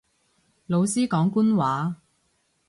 [0.65, 1.97] 老師講官話